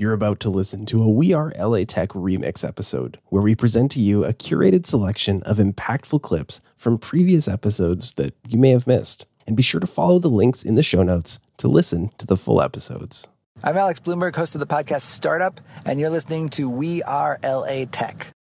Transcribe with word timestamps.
You're 0.00 0.14
about 0.14 0.40
to 0.40 0.48
listen 0.48 0.86
to 0.86 1.02
a 1.02 1.10
We 1.10 1.34
Are 1.34 1.52
LA 1.58 1.84
Tech 1.84 2.08
remix 2.14 2.66
episode 2.66 3.18
where 3.26 3.42
we 3.42 3.54
present 3.54 3.90
to 3.90 4.00
you 4.00 4.24
a 4.24 4.32
curated 4.32 4.86
selection 4.86 5.42
of 5.42 5.58
impactful 5.58 6.22
clips 6.22 6.62
from 6.74 6.96
previous 6.96 7.46
episodes 7.46 8.14
that 8.14 8.32
you 8.48 8.58
may 8.58 8.70
have 8.70 8.86
missed. 8.86 9.26
And 9.46 9.58
be 9.58 9.62
sure 9.62 9.78
to 9.78 9.86
follow 9.86 10.18
the 10.18 10.30
links 10.30 10.62
in 10.62 10.74
the 10.74 10.82
show 10.82 11.02
notes 11.02 11.38
to 11.58 11.68
listen 11.68 12.12
to 12.16 12.24
the 12.24 12.38
full 12.38 12.62
episodes. 12.62 13.28
I'm 13.62 13.76
Alex 13.76 14.00
Blumberg, 14.00 14.36
host 14.36 14.54
of 14.54 14.60
the 14.60 14.66
podcast 14.66 15.02
Startup, 15.02 15.60
and 15.84 16.00
you're 16.00 16.08
listening 16.08 16.48
to 16.48 16.70
We 16.70 17.02
Are 17.02 17.38
LA 17.44 17.84
Tech. 17.92 18.32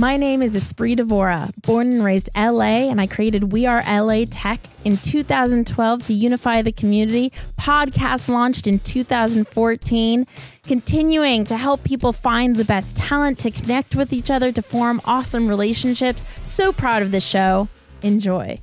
My 0.00 0.16
name 0.16 0.40
is 0.40 0.56
Espree 0.56 0.96
Devora, 0.96 1.52
born 1.60 1.92
and 1.92 2.02
raised 2.02 2.30
LA, 2.34 2.88
and 2.88 2.98
I 3.02 3.06
created 3.06 3.52
We 3.52 3.66
Are 3.66 3.82
LA 3.86 4.24
Tech 4.30 4.58
in 4.82 4.96
2012 4.96 6.06
to 6.06 6.14
unify 6.14 6.62
the 6.62 6.72
community. 6.72 7.30
Podcast 7.58 8.30
launched 8.30 8.66
in 8.66 8.78
2014, 8.78 10.26
continuing 10.66 11.44
to 11.44 11.54
help 11.54 11.84
people 11.84 12.14
find 12.14 12.56
the 12.56 12.64
best 12.64 12.96
talent, 12.96 13.38
to 13.40 13.50
connect 13.50 13.94
with 13.94 14.14
each 14.14 14.30
other, 14.30 14.50
to 14.52 14.62
form 14.62 15.02
awesome 15.04 15.46
relationships. 15.46 16.24
So 16.44 16.72
proud 16.72 17.02
of 17.02 17.12
this 17.12 17.26
show. 17.26 17.68
Enjoy. 18.00 18.58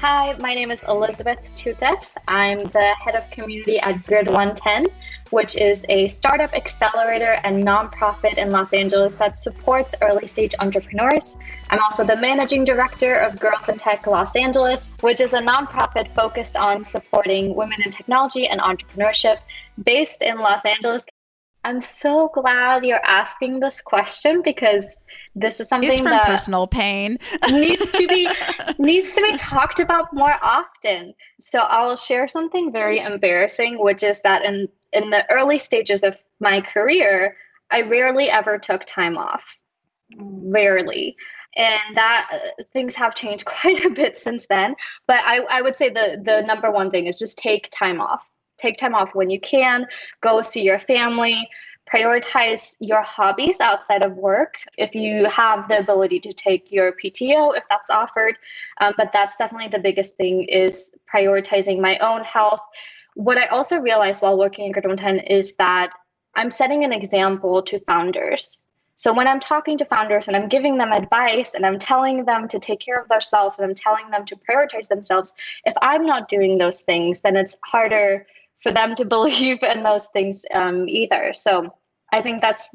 Hi, 0.00 0.34
my 0.40 0.54
name 0.54 0.70
is 0.70 0.82
Elisabeth 0.88 1.54
Tuttass. 1.54 2.12
I'm 2.26 2.58
the 2.58 2.94
head 3.04 3.14
of 3.14 3.30
community 3.30 3.78
at 3.80 4.04
Grid 4.06 4.28
110, 4.28 4.86
which 5.30 5.56
is 5.56 5.84
a 5.88 6.08
startup 6.08 6.54
accelerator 6.54 7.40
and 7.44 7.64
nonprofit 7.64 8.36
in 8.36 8.50
Los 8.50 8.72
Angeles 8.72 9.14
that 9.16 9.38
supports 9.38 9.94
early 10.02 10.26
stage 10.26 10.54
entrepreneurs. 10.58 11.36
I'm 11.70 11.80
also 11.80 12.04
the 12.04 12.16
managing 12.16 12.64
director 12.64 13.14
of 13.14 13.38
Girls 13.38 13.68
in 13.68 13.76
Tech 13.76 14.06
Los 14.06 14.34
Angeles, 14.36 14.92
which 15.00 15.20
is 15.20 15.32
a 15.32 15.40
nonprofit 15.40 16.10
focused 16.14 16.56
on 16.56 16.82
supporting 16.82 17.54
women 17.54 17.80
in 17.84 17.90
technology 17.90 18.46
and 18.48 18.60
entrepreneurship 18.60 19.38
based 19.84 20.22
in 20.22 20.38
Los 20.38 20.64
Angeles. 20.64 21.04
I'm 21.64 21.82
so 21.82 22.30
glad 22.32 22.84
you're 22.84 23.04
asking 23.04 23.60
this 23.60 23.80
question 23.80 24.42
because 24.42 24.96
this 25.34 25.60
is 25.60 25.68
something 25.68 25.90
It's 25.90 26.00
from 26.00 26.10
that 26.10 26.26
personal 26.26 26.66
pain. 26.66 27.18
needs 27.48 27.90
to 27.92 28.08
be 28.08 28.28
needs 28.78 29.14
to 29.14 29.22
be 29.22 29.36
talked 29.36 29.78
about 29.78 30.12
more 30.12 30.34
often. 30.42 31.14
So 31.40 31.60
I'll 31.60 31.96
share 31.96 32.28
something 32.28 32.72
very 32.72 32.98
embarrassing, 32.98 33.78
which 33.78 34.02
is 34.02 34.20
that 34.22 34.42
in 34.42 34.68
in 34.92 35.10
the 35.10 35.30
early 35.30 35.58
stages 35.58 36.02
of 36.02 36.18
my 36.40 36.60
career, 36.60 37.36
I 37.70 37.82
rarely 37.82 38.30
ever 38.30 38.58
took 38.58 38.84
time 38.86 39.16
off. 39.16 39.44
Rarely. 40.16 41.16
And 41.56 41.96
that 41.96 42.28
uh, 42.32 42.62
things 42.72 42.94
have 42.94 43.14
changed 43.14 43.44
quite 43.60 43.84
a 43.84 43.90
bit 43.90 44.16
since 44.16 44.46
then. 44.46 44.74
But 45.06 45.20
I, 45.24 45.38
I 45.50 45.62
would 45.62 45.76
say 45.76 45.90
the 45.90 46.20
the 46.24 46.42
number 46.42 46.70
one 46.70 46.90
thing 46.90 47.06
is 47.06 47.18
just 47.18 47.38
take 47.38 47.68
time 47.70 48.00
off. 48.00 48.28
Take 48.60 48.76
time 48.76 48.94
off 48.94 49.14
when 49.14 49.30
you 49.30 49.40
can. 49.40 49.86
Go 50.20 50.42
see 50.42 50.62
your 50.62 50.80
family 50.80 51.48
prioritize 51.92 52.76
your 52.78 53.02
hobbies 53.02 53.60
outside 53.60 54.04
of 54.04 54.16
work 54.16 54.54
if 54.78 54.94
you 54.94 55.24
have 55.28 55.68
the 55.68 55.78
ability 55.78 56.20
to 56.20 56.32
take 56.32 56.70
your 56.70 56.92
pto 56.92 57.56
if 57.56 57.64
that's 57.68 57.90
offered 57.90 58.38
um, 58.80 58.92
but 58.96 59.10
that's 59.12 59.36
definitely 59.36 59.68
the 59.68 59.78
biggest 59.78 60.16
thing 60.16 60.44
is 60.44 60.90
prioritizing 61.12 61.80
my 61.80 61.98
own 61.98 62.22
health 62.22 62.60
what 63.14 63.38
i 63.38 63.46
also 63.46 63.78
realized 63.78 64.22
while 64.22 64.38
working 64.38 64.66
in 64.66 64.72
Grid 64.72 64.84
110 64.84 65.26
is 65.26 65.54
that 65.54 65.92
i'm 66.36 66.50
setting 66.50 66.84
an 66.84 66.92
example 66.92 67.60
to 67.62 67.80
founders 67.80 68.60
so 68.94 69.12
when 69.12 69.26
i'm 69.26 69.40
talking 69.40 69.76
to 69.76 69.84
founders 69.84 70.28
and 70.28 70.36
i'm 70.36 70.48
giving 70.48 70.78
them 70.78 70.92
advice 70.92 71.54
and 71.54 71.66
i'm 71.66 71.78
telling 71.78 72.24
them 72.24 72.46
to 72.46 72.60
take 72.60 72.78
care 72.78 73.00
of 73.00 73.08
themselves 73.08 73.58
and 73.58 73.68
i'm 73.68 73.74
telling 73.74 74.08
them 74.10 74.24
to 74.24 74.36
prioritize 74.36 74.86
themselves 74.86 75.32
if 75.64 75.74
i'm 75.82 76.06
not 76.06 76.28
doing 76.28 76.56
those 76.56 76.82
things 76.82 77.20
then 77.20 77.36
it's 77.36 77.56
harder 77.64 78.26
for 78.60 78.72
them 78.72 78.94
to 78.94 79.04
believe 79.16 79.62
in 79.62 79.82
those 79.82 80.06
things 80.08 80.44
um, 80.54 80.88
either 80.88 81.32
so 81.32 81.72
I 82.12 82.22
think 82.22 82.42
that's 82.42 82.70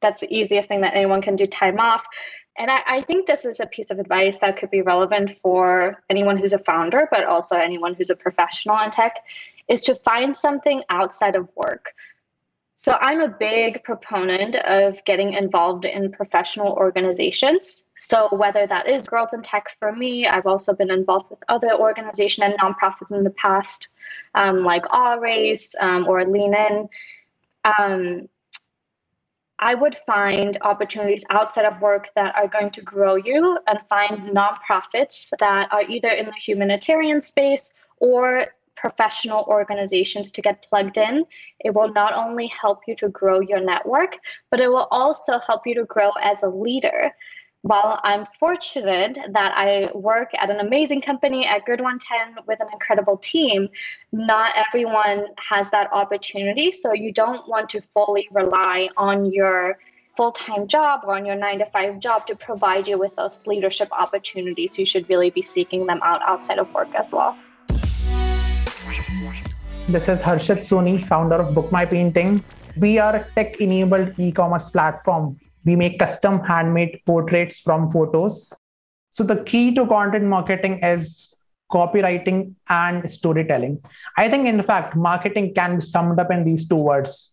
that's 0.00 0.22
the 0.22 0.34
easiest 0.34 0.68
thing 0.68 0.80
that 0.80 0.94
anyone 0.94 1.22
can 1.22 1.36
do 1.36 1.46
time 1.46 1.78
off. 1.78 2.04
And 2.58 2.70
I, 2.70 2.80
I, 2.86 3.02
think 3.02 3.26
this 3.26 3.44
is 3.44 3.60
a 3.60 3.66
piece 3.66 3.90
of 3.90 3.98
advice 3.98 4.38
that 4.40 4.56
could 4.56 4.70
be 4.70 4.82
relevant 4.82 5.38
for 5.38 6.02
anyone 6.10 6.36
who's 6.36 6.52
a 6.52 6.58
founder, 6.58 7.08
but 7.10 7.24
also 7.24 7.56
anyone 7.56 7.94
who's 7.94 8.10
a 8.10 8.16
professional 8.16 8.78
in 8.80 8.90
tech, 8.90 9.16
is 9.68 9.82
to 9.84 9.94
find 9.94 10.36
something 10.36 10.82
outside 10.90 11.36
of 11.36 11.48
work. 11.54 11.94
So 12.74 12.96
I'm 13.00 13.20
a 13.20 13.28
big 13.28 13.84
proponent 13.84 14.56
of 14.56 15.04
getting 15.04 15.34
involved 15.34 15.84
in 15.84 16.10
professional 16.10 16.72
organizations. 16.72 17.84
So 18.00 18.28
whether 18.34 18.66
that 18.66 18.88
is 18.88 19.06
Girls 19.06 19.34
in 19.34 19.42
Tech 19.42 19.76
for 19.78 19.92
me, 19.92 20.26
I've 20.26 20.46
also 20.46 20.72
been 20.72 20.90
involved 20.90 21.28
with 21.28 21.38
other 21.48 21.74
organizations 21.74 22.44
and 22.44 22.58
nonprofits 22.58 23.12
in 23.12 23.24
the 23.24 23.30
past, 23.30 23.88
um, 24.34 24.64
like 24.64 24.84
Race 25.20 25.74
um, 25.80 26.08
or 26.08 26.24
Lean 26.24 26.54
In. 26.54 26.88
Um, 27.64 28.28
I 29.58 29.74
would 29.74 29.94
find 29.94 30.56
opportunities 30.62 31.22
outside 31.28 31.66
of 31.66 31.78
work 31.82 32.08
that 32.16 32.34
are 32.34 32.48
going 32.48 32.70
to 32.70 32.80
grow 32.80 33.16
you 33.16 33.58
and 33.66 33.78
find 33.90 34.34
nonprofits 34.34 35.30
that 35.38 35.70
are 35.70 35.82
either 35.82 36.08
in 36.08 36.24
the 36.24 36.32
humanitarian 36.32 37.20
space 37.20 37.70
or 37.98 38.46
professional 38.76 39.44
organizations 39.46 40.32
to 40.32 40.40
get 40.40 40.62
plugged 40.62 40.96
in. 40.96 41.26
It 41.62 41.74
will 41.74 41.92
not 41.92 42.14
only 42.14 42.46
help 42.46 42.80
you 42.88 42.96
to 42.96 43.10
grow 43.10 43.40
your 43.40 43.60
network, 43.60 44.16
but 44.50 44.58
it 44.58 44.68
will 44.68 44.88
also 44.90 45.38
help 45.46 45.66
you 45.66 45.74
to 45.74 45.84
grow 45.84 46.12
as 46.22 46.42
a 46.42 46.48
leader 46.48 47.12
while 47.62 48.00
I'm 48.04 48.24
fortunate 48.38 49.18
that 49.32 49.52
I 49.54 49.90
work 49.94 50.30
at 50.34 50.48
an 50.48 50.60
amazing 50.60 51.02
company 51.02 51.46
at 51.46 51.64
Grid 51.66 51.80
110 51.80 52.44
with 52.46 52.58
an 52.60 52.68
incredible 52.72 53.18
team, 53.18 53.68
not 54.12 54.54
everyone 54.56 55.26
has 55.36 55.70
that 55.70 55.92
opportunity. 55.92 56.70
So 56.70 56.94
you 56.94 57.12
don't 57.12 57.46
want 57.48 57.68
to 57.70 57.82
fully 57.92 58.28
rely 58.32 58.88
on 58.96 59.26
your 59.26 59.78
full 60.16 60.32
time 60.32 60.68
job 60.68 61.00
or 61.04 61.14
on 61.16 61.26
your 61.26 61.36
nine 61.36 61.58
to 61.58 61.66
five 61.66 62.00
job 62.00 62.26
to 62.28 62.34
provide 62.34 62.88
you 62.88 62.98
with 62.98 63.14
those 63.16 63.46
leadership 63.46 63.88
opportunities. 63.92 64.78
You 64.78 64.86
should 64.86 65.08
really 65.10 65.28
be 65.28 65.42
seeking 65.42 65.86
them 65.86 66.00
out 66.02 66.22
outside 66.22 66.58
of 66.58 66.72
work 66.72 66.94
as 66.94 67.12
well. 67.12 67.36
This 69.86 70.08
is 70.08 70.20
Harshit 70.20 70.62
Soni, 70.64 71.06
founder 71.06 71.36
of 71.36 71.54
Book 71.54 71.70
My 71.70 71.84
Painting. 71.84 72.42
We 72.78 72.98
are 72.98 73.16
a 73.16 73.26
tech 73.34 73.60
enabled 73.60 74.18
e 74.18 74.32
commerce 74.32 74.70
platform 74.70 75.38
we 75.64 75.76
make 75.76 75.98
custom 75.98 76.40
handmade 76.40 77.00
portraits 77.06 77.60
from 77.60 77.90
photos. 77.90 78.52
So 79.10 79.24
the 79.24 79.42
key 79.44 79.74
to 79.74 79.86
content 79.86 80.24
marketing 80.24 80.82
is 80.82 81.34
copywriting 81.72 82.54
and 82.68 83.10
storytelling. 83.10 83.82
I 84.16 84.28
think, 84.28 84.46
in 84.46 84.62
fact, 84.62 84.96
marketing 84.96 85.54
can 85.54 85.76
be 85.78 85.84
summed 85.84 86.18
up 86.18 86.30
in 86.30 86.44
these 86.44 86.68
two 86.68 86.76
words. 86.76 87.30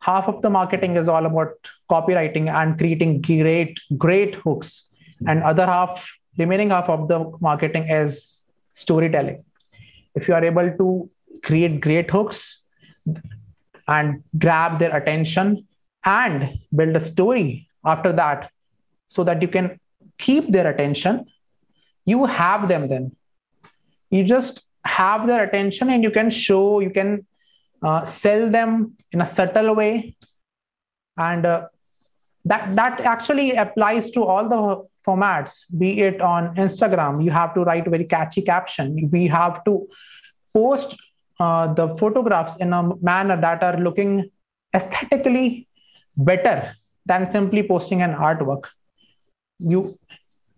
Half 0.00 0.28
of 0.28 0.42
the 0.42 0.50
marketing 0.50 0.96
is 0.96 1.08
all 1.08 1.26
about 1.26 1.54
copywriting 1.90 2.52
and 2.52 2.78
creating 2.78 3.22
great, 3.22 3.78
great 3.96 4.34
hooks. 4.36 4.86
And 5.26 5.42
other 5.42 5.66
half, 5.66 6.04
remaining 6.38 6.70
half 6.70 6.88
of 6.88 7.08
the 7.08 7.32
marketing 7.40 7.88
is 7.88 8.42
storytelling. 8.74 9.44
If 10.14 10.28
you 10.28 10.34
are 10.34 10.44
able 10.44 10.70
to 10.76 11.10
create 11.42 11.80
great 11.80 12.10
hooks 12.10 12.62
and 13.88 14.22
grab 14.38 14.78
their 14.78 14.96
attention 14.96 15.65
and 16.06 16.58
build 16.74 16.96
a 16.96 17.04
story 17.04 17.68
after 17.84 18.12
that 18.12 18.50
so 19.08 19.24
that 19.24 19.42
you 19.42 19.48
can 19.48 19.78
keep 20.18 20.50
their 20.50 20.70
attention. 20.70 21.26
You 22.04 22.24
have 22.24 22.68
them 22.68 22.88
then. 22.88 23.14
You 24.10 24.24
just 24.24 24.62
have 24.84 25.26
their 25.26 25.42
attention 25.42 25.90
and 25.90 26.02
you 26.02 26.10
can 26.10 26.30
show 26.30 26.80
you 26.80 26.90
can 26.90 27.26
uh, 27.82 28.04
sell 28.04 28.50
them 28.50 28.96
in 29.12 29.20
a 29.20 29.26
subtle 29.26 29.74
way. 29.74 30.16
And 31.18 31.44
uh, 31.44 31.68
that 32.44 32.76
that 32.76 33.00
actually 33.00 33.52
applies 33.52 34.10
to 34.10 34.22
all 34.22 34.48
the 34.48 34.86
formats 35.06 35.64
be 35.78 36.00
it 36.00 36.20
on 36.20 36.54
instagram 36.56 37.22
you 37.24 37.30
have 37.30 37.54
to 37.54 37.60
write 37.60 37.86
a 37.86 37.90
very 37.90 38.04
catchy 38.04 38.42
caption. 38.42 39.08
We 39.12 39.26
have 39.28 39.64
to 39.64 39.88
post 40.52 40.96
uh, 41.38 41.72
the 41.74 41.96
photographs 41.96 42.56
in 42.56 42.72
a 42.72 42.94
manner 43.00 43.40
that 43.40 43.62
are 43.62 43.78
looking 43.78 44.30
aesthetically 44.74 45.68
better 46.16 46.74
than 47.04 47.30
simply 47.30 47.62
posting 47.62 48.02
an 48.02 48.14
artwork 48.14 48.64
you 49.58 49.98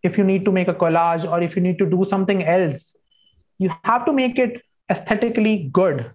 if 0.02 0.16
you 0.16 0.24
need 0.24 0.44
to 0.44 0.52
make 0.52 0.68
a 0.68 0.74
collage 0.74 1.28
or 1.28 1.42
if 1.42 1.56
you 1.56 1.62
need 1.62 1.78
to 1.78 1.86
do 1.86 2.04
something 2.04 2.44
else, 2.44 2.96
you 3.58 3.70
have 3.84 4.04
to 4.06 4.12
make 4.12 4.38
it 4.38 4.62
aesthetically 4.90 5.68
good. 5.72 6.12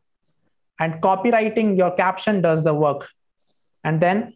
And 0.79 1.01
copywriting 1.01 1.77
your 1.77 1.91
caption 1.91 2.41
does 2.41 2.63
the 2.63 2.73
work. 2.73 3.07
And 3.83 4.01
then 4.01 4.35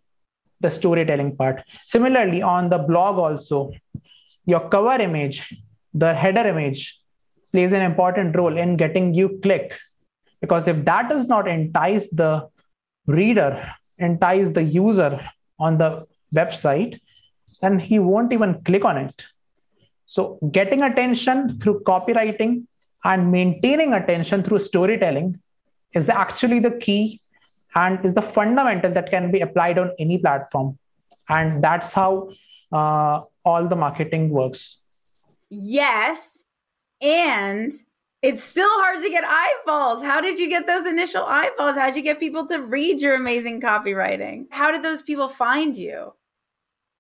the 0.60 0.70
storytelling 0.70 1.38
part. 1.38 1.64
Similarly, 1.86 2.42
on 2.42 2.70
the 2.70 2.78
blog, 2.78 3.18
also, 3.18 3.72
your 4.46 4.68
cover 4.70 5.02
image, 5.02 5.54
the 5.94 6.14
header 6.14 6.46
image, 6.48 7.00
plays 7.52 7.72
an 7.72 7.82
important 7.82 8.36
role 8.36 8.58
in 8.58 8.76
getting 8.76 9.14
you 9.14 9.40
click. 9.42 9.72
Because 10.42 10.68
if 10.68 10.84
that 10.86 11.10
does 11.10 11.28
not 11.28 11.48
entice 11.48 12.10
the 12.10 12.48
reader, 13.08 13.74
entice 14.00 14.50
the 14.50 14.64
user 14.64 15.20
on 15.60 15.78
the 15.78 16.08
website, 16.36 17.00
then 17.62 17.80
he 17.80 18.00
won't 18.00 18.34
even 18.34 18.62
click 18.64 18.86
on 18.86 18.98
it. 18.98 19.26
So, 20.06 20.40
getting 20.52 20.84
attention 20.84 21.60
through 21.60 21.82
copywriting 21.82 22.66
and 23.04 23.32
maintaining 23.32 23.94
attention 23.94 24.44
through 24.44 24.60
storytelling 24.60 25.40
is 25.94 26.10
actually 26.10 26.60
the 26.60 26.72
key 26.72 27.20
and 27.76 28.04
is 28.06 28.14
the 28.14 28.22
fundamental 28.22 28.92
that 28.94 29.10
can 29.10 29.32
be 29.32 29.42
applied 29.42 29.78
on 29.78 29.92
any 30.00 30.18
platform. 30.18 30.78
And 31.30 31.62
that's 31.62 31.92
how 31.94 32.32
uh, 32.72 33.22
all 33.44 33.68
the 33.68 33.76
marketing 33.76 34.30
works. 34.30 34.78
Yes. 35.50 36.44
And 37.02 37.72
it's 38.22 38.44
still 38.44 38.70
hard 38.70 39.02
to 39.02 39.10
get 39.10 39.24
eyeballs. 39.26 40.04
How 40.04 40.22
did 40.22 40.40
you 40.40 40.50
get 40.50 40.66
those 40.66 40.86
initial 40.86 41.24
eyeballs? 41.24 41.76
How 41.76 41.88
did 41.88 41.96
you 41.96 42.02
get 42.02 42.20
people 42.20 42.48
to 42.48 42.58
read 42.58 43.00
your 43.00 43.16
amazing 43.16 43.62
copywriting? 43.62 44.48
How 44.50 44.72
did 44.72 44.84
those 44.84 45.02
people 45.02 45.28
find 45.28 45.78
you? 45.78 46.14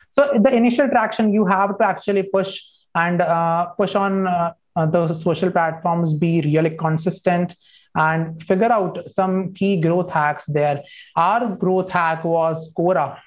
So 0.09 0.39
the 0.39 0.53
initial 0.53 0.87
traction 0.87 1.33
you 1.33 1.45
have 1.45 1.77
to 1.77 1.85
actually 1.85 2.23
push 2.23 2.61
and 2.95 3.21
uh, 3.21 3.67
push 3.77 3.95
on 3.95 4.27
uh, 4.27 4.53
uh, 4.75 4.85
the 4.85 5.13
social 5.13 5.51
platforms, 5.51 6.13
be 6.13 6.41
really 6.41 6.71
consistent 6.71 7.55
and 7.95 8.43
figure 8.43 8.71
out 8.71 9.09
some 9.09 9.53
key 9.53 9.81
growth 9.81 10.11
hacks 10.11 10.45
there. 10.47 10.83
Our 11.15 11.55
growth 11.55 11.89
hack 11.89 12.23
was 12.23 12.71
Quora. 12.77 13.17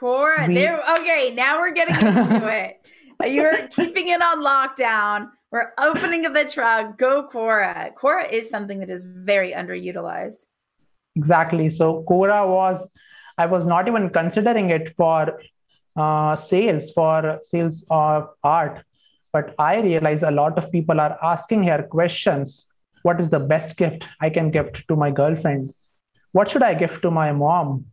Quora, 0.00 0.48
we, 0.48 0.54
there. 0.54 0.82
Okay, 0.98 1.32
now 1.34 1.60
we're 1.60 1.70
getting 1.70 1.94
into 1.94 2.46
it. 2.64 2.80
You're 3.32 3.68
keeping 3.68 4.08
it 4.08 4.20
on 4.20 4.44
lockdown. 4.44 5.30
We're 5.52 5.72
opening 5.78 6.26
up 6.26 6.34
the 6.34 6.44
truck. 6.44 6.98
Go 6.98 7.28
Quora. 7.28 7.94
Quora 7.94 8.30
is 8.30 8.50
something 8.50 8.80
that 8.80 8.90
is 8.90 9.04
very 9.04 9.52
underutilized. 9.52 10.44
Exactly. 11.14 11.70
So 11.70 12.04
Quora 12.08 12.46
was, 12.48 12.84
I 13.38 13.46
was 13.46 13.64
not 13.64 13.86
even 13.86 14.10
considering 14.10 14.70
it 14.70 14.94
for 14.96 15.40
uh, 15.96 16.34
sales, 16.34 16.90
for 16.90 17.38
sales 17.44 17.86
of 17.90 18.28
art. 18.42 18.82
But 19.32 19.54
I 19.58 19.80
realize 19.80 20.22
a 20.22 20.30
lot 20.30 20.58
of 20.58 20.72
people 20.72 21.00
are 21.00 21.16
asking 21.22 21.62
here 21.62 21.82
questions. 21.84 22.66
What 23.02 23.20
is 23.20 23.28
the 23.28 23.38
best 23.38 23.76
gift 23.76 24.02
I 24.20 24.30
can 24.30 24.50
gift 24.50 24.82
to 24.88 24.96
my 24.96 25.12
girlfriend? 25.12 25.72
What 26.32 26.50
should 26.50 26.62
I 26.62 26.74
gift 26.74 27.02
to 27.02 27.10
my 27.10 27.30
mom? 27.32 27.86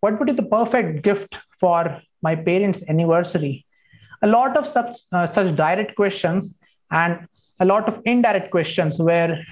What 0.00 0.18
would 0.18 0.26
be 0.26 0.32
the 0.32 0.44
perfect 0.44 1.02
gift 1.02 1.34
for 1.58 2.00
my 2.22 2.36
parents' 2.36 2.82
anniversary? 2.88 3.66
A 4.22 4.28
lot 4.28 4.56
of 4.56 4.66
such, 4.66 4.98
uh, 5.10 5.26
such 5.26 5.56
direct 5.56 5.96
questions 5.96 6.56
and 6.90 7.28
a 7.60 7.64
lot 7.64 7.88
of 7.88 8.00
indirect 8.04 8.50
questions 8.50 8.98
where 8.98 9.44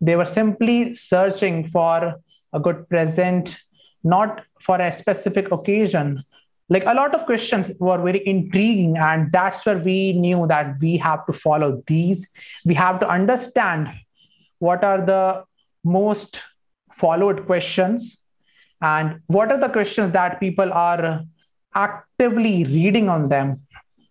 they 0.00 0.16
were 0.16 0.26
simply 0.26 0.94
searching 0.94 1.70
for 1.70 2.14
a 2.52 2.60
good 2.60 2.88
present, 2.88 3.56
not 4.02 4.42
for 4.60 4.80
a 4.80 4.92
specific 4.92 5.50
occasion. 5.50 6.22
Like 6.68 6.84
a 6.86 6.94
lot 6.94 7.14
of 7.14 7.26
questions 7.26 7.70
were 7.78 7.98
very 7.98 8.26
intriguing, 8.26 8.96
and 8.96 9.30
that's 9.32 9.64
where 9.66 9.78
we 9.78 10.12
knew 10.12 10.46
that 10.46 10.76
we 10.80 10.96
have 10.98 11.26
to 11.26 11.32
follow 11.32 11.82
these. 11.86 12.28
We 12.64 12.74
have 12.74 13.00
to 13.00 13.08
understand 13.08 13.88
what 14.58 14.82
are 14.82 15.04
the 15.04 15.44
most 15.84 16.40
followed 16.94 17.44
questions 17.46 18.18
and 18.80 19.20
what 19.26 19.50
are 19.50 19.60
the 19.60 19.68
questions 19.68 20.12
that 20.12 20.40
people 20.40 20.72
are 20.72 21.24
actively 21.74 22.64
reading 22.64 23.08
on 23.08 23.28
them 23.28 23.60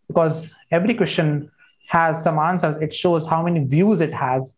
because 0.07 0.51
every 0.71 0.93
question 0.93 1.49
has 1.93 2.23
some 2.23 2.39
answers. 2.39 2.81
It 2.81 2.93
shows 2.93 3.27
how 3.27 3.43
many 3.43 3.63
views 3.63 4.01
it 4.01 4.13
has. 4.13 4.55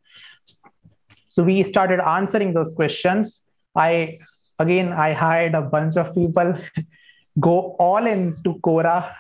So 1.30 1.44
we 1.44 1.64
started 1.64 2.00
answering 2.00 2.54
those 2.54 2.74
questions. 2.74 3.44
I 3.76 4.20
again 4.64 4.94
i 5.06 5.12
hired 5.22 5.54
a 5.60 5.62
bunch 5.62 5.98
of 6.02 6.14
people 6.16 6.58
go 7.48 7.56
all 7.86 8.08
into 8.12 8.54
quora 8.68 9.14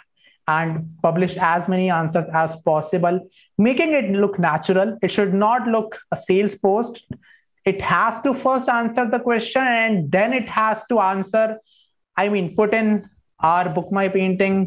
and 0.47 0.77
publish 1.01 1.35
as 1.47 1.67
many 1.73 1.89
answers 1.89 2.29
as 2.41 2.55
possible 2.67 3.19
making 3.57 3.93
it 3.93 4.11
look 4.11 4.39
natural. 4.39 4.97
It 5.01 5.11
should 5.11 5.33
not 5.33 5.67
look 5.67 5.97
a 6.11 6.17
sales 6.17 6.55
post. 6.55 7.03
It 7.65 7.81
has 7.81 8.21
to 8.21 8.33
first 8.33 8.69
answer 8.69 9.09
the 9.09 9.19
question 9.19 9.63
and 9.63 10.11
then 10.11 10.33
it 10.33 10.47
has 10.47 10.83
to 10.89 10.99
answer 10.99 11.45
i 12.15 12.29
mean 12.33 12.55
put 12.55 12.73
in 12.79 12.89
our 13.51 13.69
book 13.77 13.91
my 13.91 14.07
painting 14.07 14.59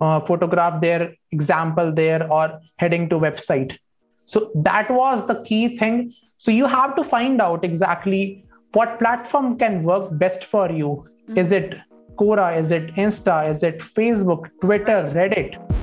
uh, 0.00 0.20
photograph 0.20 0.80
their 0.80 1.14
example 1.32 1.92
there 1.92 2.30
or 2.30 2.60
heading 2.78 3.08
to 3.08 3.18
website. 3.18 3.76
So 4.24 4.50
that 4.54 4.90
was 4.90 5.26
the 5.26 5.42
key 5.42 5.76
thing. 5.76 6.14
So 6.38 6.50
you 6.50 6.66
have 6.66 6.96
to 6.96 7.04
find 7.04 7.40
out 7.40 7.64
exactly 7.64 8.44
what 8.72 8.98
platform 8.98 9.58
can 9.58 9.82
work 9.82 10.08
best 10.12 10.44
for 10.44 10.70
you. 10.70 11.08
Is 11.36 11.52
it 11.52 11.74
quora? 12.16 12.56
Is 12.56 12.70
it 12.70 12.94
insta? 12.94 13.50
Is 13.50 13.62
it 13.62 13.78
facebook? 13.78 14.48
Twitter? 14.60 15.04
Reddit 15.14 15.79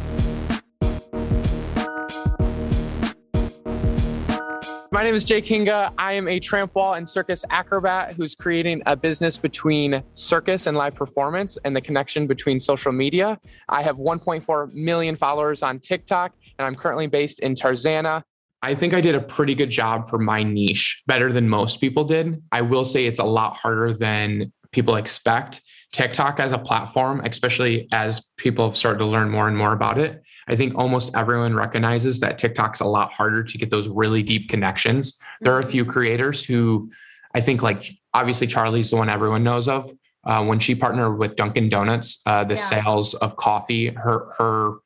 My 4.97 5.03
name 5.03 5.13
is 5.13 5.23
Jake 5.23 5.45
Hinga. 5.45 5.93
I 5.99 6.13
am 6.13 6.27
a 6.27 6.39
tramp 6.39 6.73
wall 6.73 6.95
and 6.95 7.07
circus 7.07 7.45
acrobat 7.51 8.15
who's 8.15 8.33
creating 8.33 8.81
a 8.87 8.95
business 8.95 9.37
between 9.37 10.01
circus 10.15 10.65
and 10.65 10.75
live 10.75 10.95
performance 10.95 11.55
and 11.63 11.75
the 11.75 11.81
connection 11.81 12.25
between 12.25 12.59
social 12.59 12.91
media. 12.91 13.39
I 13.69 13.83
have 13.83 13.97
1.4 13.97 14.73
million 14.73 15.15
followers 15.15 15.61
on 15.61 15.77
TikTok, 15.77 16.33
and 16.57 16.65
I'm 16.65 16.73
currently 16.73 17.05
based 17.05 17.41
in 17.41 17.53
Tarzana. 17.53 18.23
I 18.63 18.73
think 18.73 18.95
I 18.95 19.01
did 19.01 19.13
a 19.13 19.21
pretty 19.21 19.53
good 19.53 19.69
job 19.69 20.09
for 20.09 20.17
my 20.17 20.41
niche, 20.41 21.03
better 21.05 21.31
than 21.31 21.47
most 21.47 21.79
people 21.79 22.03
did. 22.03 22.41
I 22.51 22.61
will 22.63 22.83
say 22.83 23.05
it's 23.05 23.19
a 23.19 23.23
lot 23.23 23.55
harder 23.55 23.93
than 23.93 24.51
people 24.71 24.95
expect. 24.95 25.61
TikTok 25.91 26.39
as 26.39 26.53
a 26.53 26.57
platform, 26.57 27.21
especially 27.23 27.87
as 27.91 28.31
people 28.37 28.67
have 28.67 28.75
started 28.75 28.97
to 28.97 29.05
learn 29.05 29.29
more 29.29 29.47
and 29.47 29.55
more 29.55 29.73
about 29.73 29.99
it, 29.99 30.23
I 30.47 30.55
think 30.55 30.75
almost 30.75 31.11
everyone 31.15 31.55
recognizes 31.55 32.19
that 32.21 32.37
TikTok's 32.37 32.79
a 32.79 32.85
lot 32.85 33.11
harder 33.11 33.43
to 33.43 33.57
get 33.57 33.69
those 33.69 33.87
really 33.87 34.23
deep 34.23 34.49
connections. 34.49 35.19
There 35.41 35.53
are 35.53 35.59
a 35.59 35.65
few 35.65 35.83
mm-hmm. 35.83 35.91
creators 35.91 36.43
who 36.43 36.89
I 37.33 37.41
think, 37.41 37.61
like 37.61 37.85
obviously, 38.13 38.47
Charli's 38.47 38.89
the 38.89 38.95
one 38.95 39.09
everyone 39.09 39.43
knows 39.43 39.67
of. 39.67 39.91
Uh, 40.23 40.43
when 40.43 40.59
she 40.59 40.75
partnered 40.75 41.17
with 41.17 41.35
Dunkin' 41.35 41.69
Donuts, 41.69 42.21
uh, 42.25 42.43
the 42.43 42.55
yeah. 42.55 42.59
sales 42.59 43.13
of 43.15 43.35
coffee, 43.37 43.89
her 43.89 44.31
her 44.37 44.77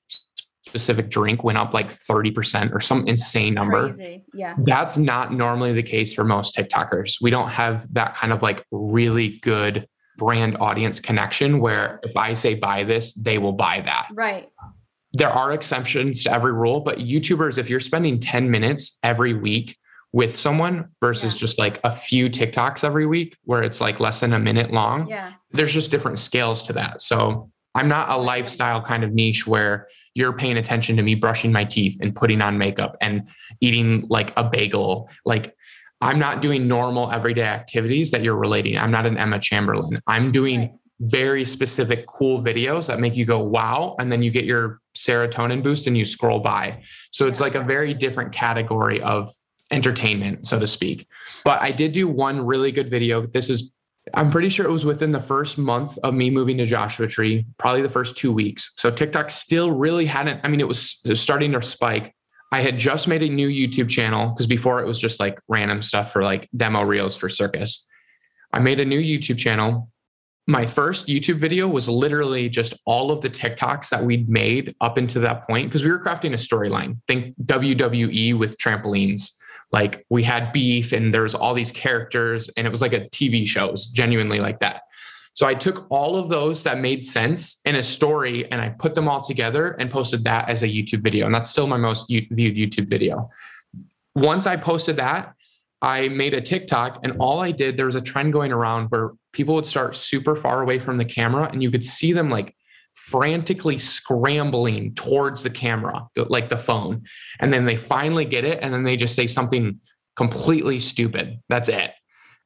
specific 0.67 1.09
drink 1.09 1.43
went 1.43 1.57
up 1.57 1.73
like 1.73 1.89
30% 1.89 2.73
or 2.73 2.79
some 2.79 3.05
insane 3.07 3.53
number. 3.53 3.89
Crazy. 3.89 4.23
Yeah. 4.33 4.55
That's 4.59 4.97
not 4.97 5.33
normally 5.33 5.73
the 5.73 5.83
case 5.83 6.13
for 6.13 6.23
most 6.23 6.55
TikTokers. 6.55 7.15
We 7.21 7.29
don't 7.29 7.49
have 7.49 7.93
that 7.93 8.15
kind 8.15 8.31
of 8.31 8.41
like 8.41 8.65
really 8.71 9.39
good 9.39 9.87
brand 10.17 10.55
audience 10.61 11.01
connection 11.01 11.59
where 11.59 11.99
if 12.03 12.15
I 12.15 12.33
say 12.33 12.55
buy 12.55 12.85
this, 12.85 13.11
they 13.13 13.37
will 13.37 13.51
buy 13.51 13.81
that. 13.81 14.07
Right 14.13 14.49
there 15.13 15.29
are 15.29 15.51
exceptions 15.51 16.23
to 16.23 16.33
every 16.33 16.53
rule, 16.53 16.79
but 16.79 16.99
YouTubers, 16.99 17.57
if 17.57 17.69
you're 17.69 17.79
spending 17.79 18.19
10 18.19 18.49
minutes 18.49 18.97
every 19.03 19.33
week 19.33 19.77
with 20.13 20.37
someone 20.37 20.89
versus 20.99 21.35
yeah. 21.35 21.39
just 21.39 21.59
like 21.59 21.79
a 21.83 21.91
few 21.91 22.29
TikToks 22.29 22.83
every 22.83 23.05
week 23.05 23.37
where 23.43 23.63
it's 23.63 23.81
like 23.81 23.99
less 23.99 24.21
than 24.21 24.33
a 24.33 24.39
minute 24.39 24.71
long, 24.71 25.07
yeah. 25.07 25.33
there's 25.51 25.73
just 25.73 25.91
different 25.91 26.19
scales 26.19 26.63
to 26.63 26.73
that. 26.73 27.01
So 27.01 27.49
I'm 27.75 27.87
not 27.87 28.09
a 28.09 28.17
lifestyle 28.17 28.81
kind 28.81 29.03
of 29.03 29.13
niche 29.13 29.47
where 29.47 29.87
you're 30.13 30.33
paying 30.33 30.57
attention 30.57 30.97
to 30.97 31.03
me 31.03 31.15
brushing 31.15 31.51
my 31.51 31.63
teeth 31.63 31.97
and 32.01 32.15
putting 32.15 32.41
on 32.41 32.57
makeup 32.57 32.97
and 32.99 33.27
eating 33.61 34.03
like 34.09 34.33
a 34.35 34.43
bagel. 34.43 35.09
Like 35.25 35.55
I'm 36.01 36.19
not 36.19 36.41
doing 36.41 36.67
normal 36.67 37.11
everyday 37.11 37.43
activities 37.43 38.11
that 38.11 38.21
you're 38.23 38.35
relating. 38.35 38.77
I'm 38.77 38.91
not 38.91 39.05
an 39.05 39.17
Emma 39.17 39.39
Chamberlain. 39.39 40.01
I'm 40.07 40.31
doing 40.31 40.61
right 40.61 40.71
very 41.01 41.43
specific 41.43 42.05
cool 42.05 42.41
videos 42.41 42.87
that 42.87 42.99
make 42.99 43.15
you 43.15 43.25
go 43.25 43.39
wow 43.39 43.95
and 43.99 44.11
then 44.11 44.21
you 44.21 44.29
get 44.29 44.45
your 44.45 44.79
serotonin 44.95 45.63
boost 45.63 45.87
and 45.87 45.97
you 45.97 46.05
scroll 46.05 46.39
by. 46.39 46.83
So 47.11 47.27
it's 47.27 47.39
like 47.39 47.55
a 47.55 47.61
very 47.61 47.93
different 47.93 48.31
category 48.31 49.01
of 49.01 49.31
entertainment 49.71 50.45
so 50.47 50.59
to 50.59 50.67
speak. 50.67 51.07
But 51.43 51.61
i 51.61 51.71
did 51.71 51.93
do 51.93 52.07
one 52.07 52.45
really 52.45 52.71
good 52.71 52.89
video. 52.89 53.25
This 53.25 53.49
is 53.49 53.71
i'm 54.13 54.31
pretty 54.31 54.49
sure 54.49 54.65
it 54.65 54.71
was 54.71 54.85
within 54.85 55.11
the 55.11 55.19
first 55.19 55.57
month 55.57 55.97
of 56.03 56.13
me 56.13 56.29
moving 56.29 56.57
to 56.57 56.65
joshua 56.65 57.07
tree 57.07 57.45
probably 57.59 57.81
the 57.81 57.89
first 57.89 58.17
two 58.17 58.33
weeks. 58.33 58.71
So 58.75 58.91
tiktok 58.91 59.29
still 59.29 59.71
really 59.71 60.05
hadn't 60.05 60.41
i 60.43 60.47
mean 60.49 60.59
it 60.59 60.67
was, 60.67 60.99
it 61.05 61.09
was 61.09 61.21
starting 61.21 61.51
to 61.53 61.63
spike. 61.63 62.13
I 62.51 62.61
had 62.61 62.77
just 62.77 63.07
made 63.07 63.23
a 63.23 63.29
new 63.29 63.47
youtube 63.47 63.89
channel 63.89 64.29
because 64.29 64.47
before 64.47 64.81
it 64.81 64.87
was 64.87 64.99
just 64.99 65.19
like 65.19 65.39
random 65.47 65.81
stuff 65.81 66.11
for 66.11 66.23
like 66.23 66.49
demo 66.55 66.81
reels 66.81 67.15
for 67.15 67.29
circus. 67.29 67.87
I 68.51 68.59
made 68.59 68.79
a 68.81 68.85
new 68.85 68.99
youtube 68.99 69.37
channel 69.37 69.89
my 70.47 70.65
first 70.65 71.07
YouTube 71.07 71.37
video 71.37 71.67
was 71.67 71.87
literally 71.87 72.49
just 72.49 72.73
all 72.85 73.11
of 73.11 73.21
the 73.21 73.29
TikToks 73.29 73.89
that 73.89 74.03
we'd 74.03 74.27
made 74.27 74.75
up 74.81 74.97
into 74.97 75.19
that 75.19 75.47
point 75.47 75.69
because 75.69 75.83
we 75.83 75.91
were 75.91 75.99
crafting 75.99 76.33
a 76.33 76.37
storyline. 76.37 76.97
Think 77.07 77.35
WWE 77.45 78.37
with 78.37 78.57
trampolines. 78.57 79.37
Like 79.71 80.05
we 80.09 80.23
had 80.23 80.51
beef 80.51 80.91
and 80.91 81.13
there's 81.13 81.35
all 81.35 81.53
these 81.53 81.71
characters 81.71 82.49
and 82.57 82.67
it 82.67 82.69
was 82.69 82.81
like 82.81 82.93
a 82.93 83.01
TV 83.09 83.47
show. 83.47 83.71
Was 83.71 83.85
genuinely 83.85 84.39
like 84.39 84.59
that. 84.59 84.81
So 85.33 85.47
I 85.47 85.53
took 85.53 85.89
all 85.89 86.17
of 86.17 86.27
those 86.27 86.63
that 86.63 86.79
made 86.79 87.03
sense 87.03 87.61
in 87.63 87.75
a 87.75 87.83
story 87.83 88.51
and 88.51 88.59
I 88.59 88.69
put 88.69 88.95
them 88.95 89.07
all 89.07 89.21
together 89.21 89.71
and 89.79 89.89
posted 89.89 90.25
that 90.25 90.49
as 90.49 90.61
a 90.61 90.67
YouTube 90.67 91.03
video. 91.03 91.25
And 91.25 91.33
that's 91.33 91.49
still 91.49 91.67
my 91.67 91.77
most 91.77 92.07
viewed 92.09 92.29
YouTube 92.29 92.89
video. 92.89 93.29
Once 94.13 94.45
I 94.45 94.57
posted 94.57 94.97
that, 94.97 95.33
I 95.81 96.09
made 96.09 96.33
a 96.33 96.41
TikTok 96.41 96.99
and 97.03 97.13
all 97.19 97.39
I 97.39 97.51
did, 97.51 97.75
there 97.75 97.87
was 97.87 97.95
a 97.95 98.01
trend 98.01 98.33
going 98.33 98.51
around 98.51 98.87
where 98.87 99.11
people 99.33 99.55
would 99.55 99.65
start 99.65 99.95
super 99.95 100.35
far 100.35 100.61
away 100.61 100.77
from 100.77 100.97
the 100.97 101.05
camera 101.05 101.49
and 101.51 101.63
you 101.63 101.71
could 101.71 101.83
see 101.83 102.13
them 102.13 102.29
like 102.29 102.55
frantically 102.93 103.77
scrambling 103.77 104.93
towards 104.93 105.43
the 105.43 105.49
camera, 105.49 106.07
like 106.15 106.49
the 106.49 106.57
phone. 106.57 107.03
And 107.39 107.51
then 107.51 107.65
they 107.65 107.77
finally 107.77 108.25
get 108.25 108.45
it. 108.45 108.59
And 108.61 108.73
then 108.73 108.83
they 108.83 108.95
just 108.95 109.15
say 109.15 109.27
something 109.27 109.79
completely 110.15 110.79
stupid. 110.79 111.39
That's 111.49 111.69
it. 111.69 111.91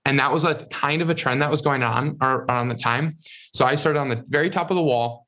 And 0.05 0.19
that 0.19 0.31
was 0.31 0.43
a 0.43 0.55
kind 0.71 1.01
of 1.01 1.09
a 1.09 1.15
trend 1.15 1.41
that 1.41 1.49
was 1.49 1.61
going 1.61 1.83
on 1.83 2.17
around 2.21 2.69
the 2.69 2.75
time. 2.75 3.17
So 3.53 3.65
I 3.65 3.75
started 3.75 3.99
on 3.99 4.09
the 4.09 4.23
very 4.27 4.49
top 4.49 4.69
of 4.69 4.75
the 4.75 4.83
wall. 4.83 5.27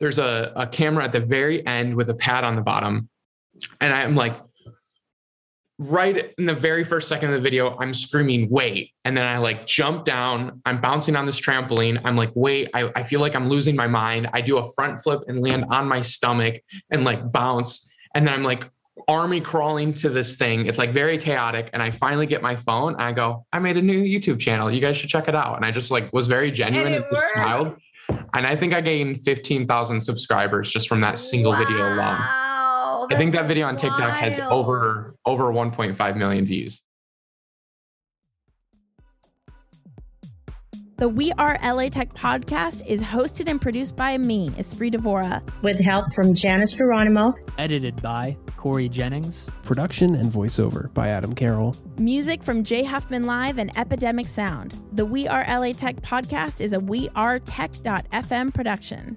There's 0.00 0.18
a, 0.18 0.52
a 0.56 0.66
camera 0.66 1.04
at 1.04 1.12
the 1.12 1.20
very 1.20 1.64
end 1.66 1.94
with 1.94 2.08
a 2.08 2.14
pad 2.14 2.42
on 2.42 2.56
the 2.56 2.62
bottom. 2.62 3.08
And 3.80 3.92
I'm 3.92 4.16
like, 4.16 4.36
right 5.78 6.32
in 6.38 6.46
the 6.46 6.54
very 6.54 6.84
first 6.84 7.08
second 7.08 7.30
of 7.30 7.34
the 7.34 7.40
video, 7.40 7.76
I'm 7.78 7.94
screaming, 7.94 8.48
wait. 8.48 8.92
And 9.04 9.16
then 9.16 9.26
I 9.26 9.38
like 9.38 9.66
jump 9.66 10.04
down. 10.04 10.60
I'm 10.64 10.80
bouncing 10.80 11.16
on 11.16 11.26
this 11.26 11.40
trampoline. 11.40 12.00
I'm 12.04 12.16
like, 12.16 12.30
wait, 12.34 12.70
I, 12.74 12.92
I 12.94 13.02
feel 13.02 13.20
like 13.20 13.34
I'm 13.34 13.48
losing 13.48 13.74
my 13.74 13.86
mind. 13.86 14.28
I 14.32 14.40
do 14.40 14.58
a 14.58 14.72
front 14.72 15.00
flip 15.00 15.22
and 15.26 15.40
land 15.40 15.64
on 15.70 15.88
my 15.88 16.02
stomach 16.02 16.62
and 16.90 17.04
like 17.04 17.32
bounce. 17.32 17.90
And 18.14 18.26
then 18.26 18.34
I'm 18.34 18.44
like 18.44 18.70
army 19.08 19.40
crawling 19.40 19.92
to 19.94 20.08
this 20.08 20.36
thing. 20.36 20.66
It's 20.66 20.78
like 20.78 20.92
very 20.92 21.18
chaotic. 21.18 21.70
And 21.72 21.82
I 21.82 21.90
finally 21.90 22.26
get 22.26 22.40
my 22.40 22.54
phone. 22.54 22.94
I 22.96 23.12
go, 23.12 23.44
I 23.52 23.58
made 23.58 23.76
a 23.76 23.82
new 23.82 24.00
YouTube 24.00 24.38
channel. 24.38 24.70
You 24.70 24.80
guys 24.80 24.96
should 24.96 25.10
check 25.10 25.28
it 25.28 25.34
out. 25.34 25.56
And 25.56 25.64
I 25.64 25.72
just 25.72 25.90
like 25.90 26.12
was 26.12 26.28
very 26.28 26.52
genuine 26.52 26.92
and, 26.92 27.04
and 27.04 27.12
just 27.12 27.32
smiled. 27.32 27.76
And 28.34 28.46
I 28.46 28.54
think 28.54 28.74
I 28.74 28.80
gained 28.80 29.20
15,000 29.22 30.00
subscribers 30.00 30.70
just 30.70 30.88
from 30.88 31.00
that 31.00 31.18
single 31.18 31.52
wow. 31.52 31.58
video 31.58 31.94
alone. 31.94 32.43
I 33.10 33.16
think 33.16 33.32
that 33.32 33.46
video 33.46 33.66
on 33.66 33.76
TikTok 33.76 33.98
wild. 33.98 34.12
has 34.12 34.40
over 34.40 35.12
over 35.26 35.44
1.5 35.44 36.16
million 36.16 36.46
views. 36.46 36.82
The 40.96 41.08
We 41.08 41.32
Are 41.32 41.58
LA 41.60 41.88
Tech 41.88 42.14
podcast 42.14 42.86
is 42.86 43.02
hosted 43.02 43.48
and 43.48 43.60
produced 43.60 43.96
by 43.96 44.16
me, 44.16 44.50
Espree 44.50 44.94
Devora, 44.94 45.42
with 45.60 45.80
help 45.80 46.06
from 46.14 46.34
Janice 46.34 46.72
Geronimo, 46.72 47.34
edited 47.58 48.00
by 48.00 48.36
Corey 48.56 48.88
Jennings, 48.88 49.44
production 49.64 50.14
and 50.14 50.30
voiceover 50.30 50.94
by 50.94 51.08
Adam 51.08 51.34
Carroll, 51.34 51.74
music 51.98 52.44
from 52.44 52.62
Jay 52.62 52.84
Huffman 52.84 53.24
Live 53.26 53.58
and 53.58 53.76
Epidemic 53.76 54.28
Sound. 54.28 54.78
The 54.92 55.04
We 55.04 55.26
Are 55.26 55.44
LA 55.48 55.72
Tech 55.72 55.96
podcast 55.96 56.60
is 56.60 56.72
a 56.72 56.78
We 56.78 57.08
Are 57.16 57.40
Tech.fm 57.40 58.54
production. 58.54 59.16